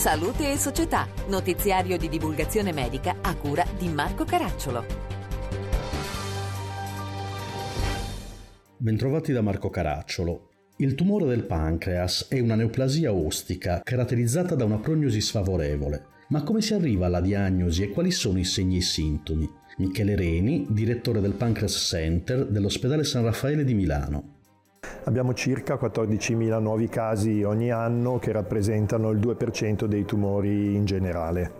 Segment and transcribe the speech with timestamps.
[0.00, 4.82] Salute e Società, notiziario di divulgazione medica a cura di Marco Caracciolo.
[8.78, 10.48] Bentrovati da Marco Caracciolo.
[10.78, 16.06] Il tumore del pancreas è una neoplasia ostica caratterizzata da una prognosi sfavorevole.
[16.28, 19.46] Ma come si arriva alla diagnosi e quali sono i segni e i sintomi?
[19.76, 24.39] Michele Reni, direttore del Pancreas Center dell'ospedale San Raffaele di Milano.
[25.04, 31.59] Abbiamo circa 14.000 nuovi casi ogni anno che rappresentano il 2% dei tumori in generale.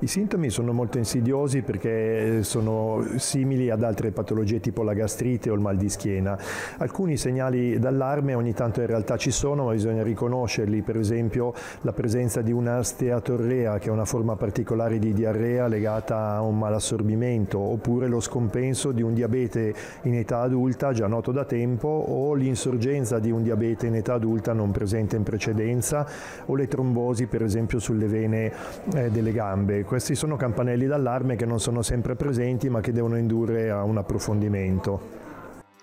[0.00, 5.54] I sintomi sono molto insidiosi perché sono simili ad altre patologie tipo la gastrite o
[5.54, 6.38] il mal di schiena.
[6.78, 11.92] Alcuni segnali d'allarme ogni tanto in realtà ci sono, ma bisogna riconoscerli, per esempio la
[11.92, 17.58] presenza di una steatorrea, che è una forma particolare di diarrea legata a un malassorbimento,
[17.58, 23.18] oppure lo scompenso di un diabete in età adulta già noto da tempo o l'insorgenza
[23.18, 26.06] di un diabete in età adulta non presente in precedenza
[26.46, 28.52] o le trombosi per esempio sulle vene
[28.94, 29.84] eh, delle gambe gambe.
[29.84, 33.96] Questi sono campanelli d'allarme che non sono sempre presenti ma che devono indurre a un
[33.98, 35.20] approfondimento.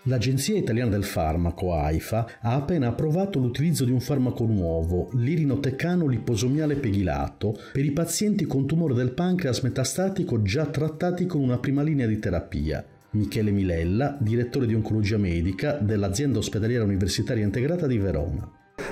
[0.03, 6.75] L'Agenzia Italiana del Farmaco, AIFA, ha appena approvato l'utilizzo di un farmaco nuovo, l'irinotecano liposomiale
[6.75, 12.07] peghilato, per i pazienti con tumore del pancreas metastatico già trattati con una prima linea
[12.07, 12.83] di terapia.
[13.11, 18.49] Michele Milella, direttore di oncologia medica dell'azienda ospedaliera universitaria integrata di Verona.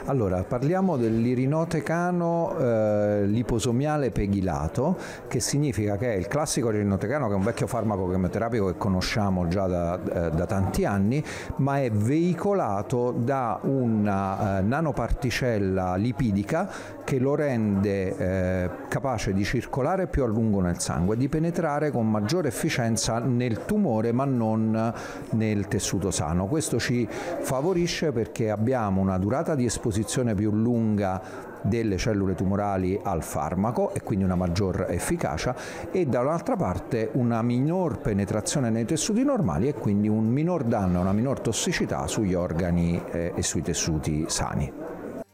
[0.09, 4.95] Allora, parliamo dell'irinotecano eh, liposomiale peghilato,
[5.27, 9.49] che significa che è il classico irinotecano, che è un vecchio farmaco chemioterapico che conosciamo
[9.49, 11.21] già da, eh, da tanti anni,
[11.57, 16.69] ma è veicolato da una eh, nanoparticella lipidica
[17.03, 22.09] che lo rende eh, capace di circolare più a lungo nel sangue di penetrare con
[22.09, 24.93] maggiore efficienza nel tumore ma non
[25.31, 26.47] nel tessuto sano.
[26.47, 32.99] Questo ci favorisce perché abbiamo una durata di esposizione esposizione più lunga delle cellule tumorali
[33.01, 35.55] al farmaco e quindi una maggior efficacia
[35.91, 41.13] e dall'altra parte una minor penetrazione nei tessuti normali e quindi un minor danno, una
[41.13, 44.71] minor tossicità sugli organi eh, e sui tessuti sani.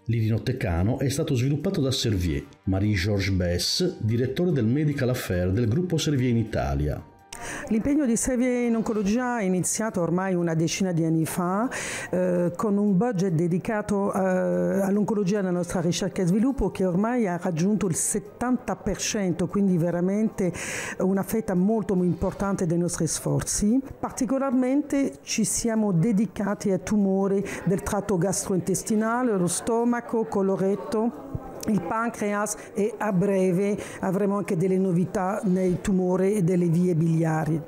[0.06, 6.30] L'irinotecano è stato sviluppato da Servier, Marie-Georges Bess, direttore del Medical Affair del gruppo Servier
[6.30, 7.12] in Italia.
[7.68, 11.70] L'impegno di Sevier in oncologia è iniziato ormai una decina di anni fa
[12.09, 17.38] eh, con un budget dedicato eh, all'oncologia della nostra ricerca e sviluppo che ormai ha
[17.42, 20.52] raggiunto il 70%, quindi veramente
[21.00, 23.81] una fetta molto importante dei nostri sforzi.
[24.00, 31.23] Particolarmente ci siamo dedicati a tumori del tratto gastrointestinale, lo stomaco, coloretto
[31.68, 37.62] il pancreas e a breve avremo anche delle novità nei tumori e delle vie biliari.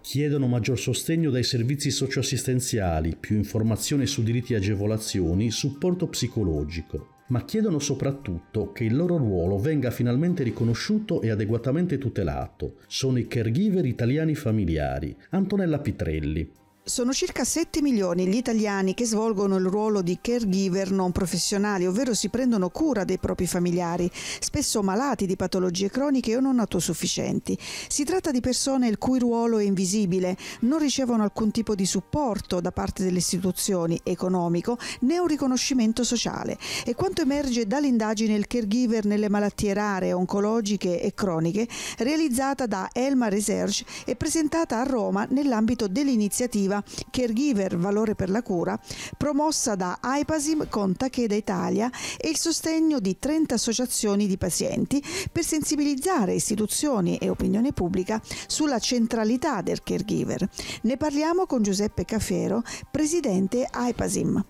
[0.00, 7.44] Chiedono maggior sostegno dai servizi socioassistenziali, più informazioni su diritti e agevolazioni, supporto psicologico ma
[7.46, 12.74] chiedono soprattutto che il loro ruolo venga finalmente riconosciuto e adeguatamente tutelato.
[12.86, 15.16] Sono i caregiver italiani familiari.
[15.30, 16.60] Antonella Pitrelli.
[16.84, 22.12] Sono circa 7 milioni gli italiani che svolgono il ruolo di caregiver non professionali, ovvero
[22.12, 24.10] si prendono cura dei propri familiari,
[24.40, 27.56] spesso malati di patologie croniche o non autosufficienti.
[27.86, 32.60] Si tratta di persone il cui ruolo è invisibile, non ricevono alcun tipo di supporto
[32.60, 36.58] da parte delle istituzioni economico né un riconoscimento sociale.
[36.84, 41.68] E quanto emerge dall'indagine Il caregiver nelle malattie rare, oncologiche e croniche,
[41.98, 48.42] realizzata da Elma Research e presentata a Roma nell'ambito dell'iniziativa iniziativa Caregiver Valore per la
[48.42, 48.78] Cura,
[49.16, 55.44] promossa da AIPASIM con Takeda Italia e il sostegno di 30 associazioni di pazienti per
[55.44, 60.48] sensibilizzare istituzioni e opinione pubblica sulla centralità del caregiver.
[60.82, 64.44] Ne parliamo con Giuseppe Cafiero, presidente AIPASIM.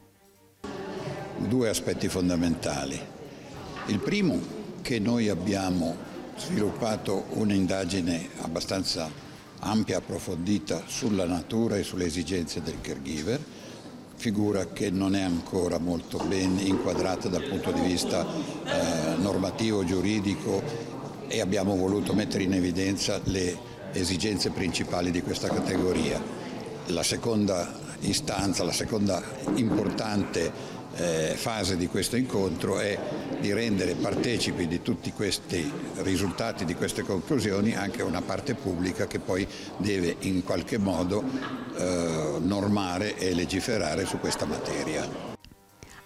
[1.49, 3.01] Due aspetti fondamentali.
[3.87, 9.11] Il primo che noi abbiamo sviluppato un'indagine abbastanza
[9.65, 13.41] ampia e approfondita sulla natura e sulle esigenze del caregiver,
[14.15, 20.63] figura che non è ancora molto ben inquadrata dal punto di vista eh, normativo, giuridico
[21.29, 23.57] e abbiamo voluto mettere in evidenza le
[23.93, 26.21] esigenze principali di questa categoria.
[26.87, 29.23] La seconda istanza, la seconda
[29.55, 32.99] importante fase di questo incontro è
[33.41, 39.19] di rendere partecipi di tutti questi risultati, di queste conclusioni, anche una parte pubblica che
[39.19, 39.47] poi
[39.79, 41.25] deve in qualche modo
[41.77, 45.32] eh, normare e legiferare su questa materia.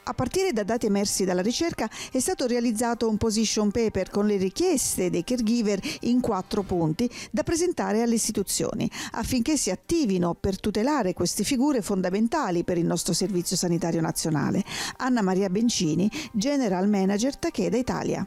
[0.08, 4.37] A partire da dati emersi dalla ricerca è stato realizzato un position paper con le
[4.37, 11.12] richieste dei caregiver in quattro punti da presentare alle istituzioni affinché si attivino per tutelare
[11.12, 14.62] queste figure fondamentali per il nostro Servizio Sanitario Nazionale.
[14.99, 18.25] Anna Maria Bencini, General Manager Takeda Italia.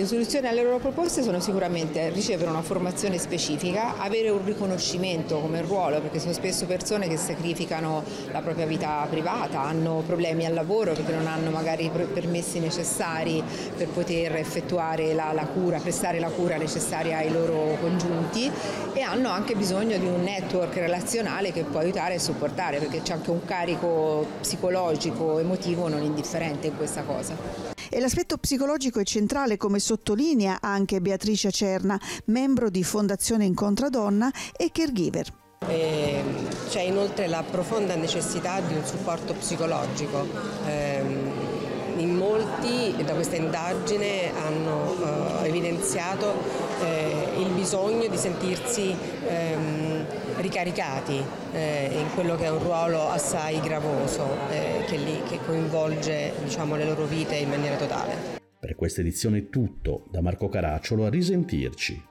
[0.00, 5.60] Le soluzioni alle loro proposte sono sicuramente ricevere una formazione specifica, avere un riconoscimento come
[5.60, 8.02] ruolo, perché sono spesso persone che sacrificano
[8.32, 13.44] la propria vita privata, hanno problemi al lavoro perché non hanno magari i permessi necessari
[13.76, 18.50] per poter effettuare la, la cura, prestare la cura necessaria ai loro congiunti
[18.94, 23.12] e hanno anche bisogno di un network relazionale che può aiutare e supportare, perché c'è
[23.12, 27.79] anche un carico psicologico, emotivo non indifferente in questa cosa.
[27.92, 34.30] E l'aspetto psicologico è centrale, come sottolinea anche Beatrice Acerna, membro di Fondazione Incontra Donna
[34.56, 35.26] e caregiver.
[35.66, 36.22] E
[36.68, 40.24] c'è inoltre la profonda necessità di un supporto psicologico.
[40.66, 41.30] Ehm,
[41.96, 46.32] in molti da questa indagine hanno eh, evidenziato
[46.82, 48.94] eh, il bisogno di sentirsi
[49.26, 49.99] ehm,
[50.40, 51.22] ricaricati
[51.52, 56.76] eh, in quello che è un ruolo assai gravoso eh, che, li, che, coinvolge diciamo,
[56.76, 58.38] le loro vite in maniera totale.
[58.58, 62.08] Per questa edizione è tutto, da Marco Caracciolo a risentirci.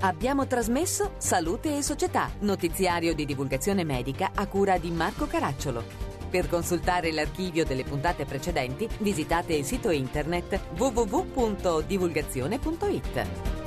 [0.00, 6.05] Abbiamo trasmesso Salute e Società, notiziario di divulgazione medica a cura di Marco Caracciolo.
[6.30, 13.65] Per consultare l'archivio delle puntate precedenti visitate il sito internet www.divulgazione.it.